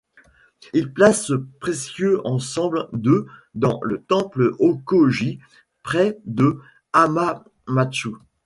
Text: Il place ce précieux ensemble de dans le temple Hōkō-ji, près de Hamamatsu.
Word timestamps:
Il 0.73 0.91
place 0.91 1.27
ce 1.27 1.33
précieux 1.59 2.25
ensemble 2.25 2.89
de 2.91 3.27
dans 3.53 3.79
le 3.83 4.01
temple 4.01 4.55
Hōkō-ji, 4.59 5.37
près 5.83 6.17
de 6.25 6.59
Hamamatsu. 6.91 8.09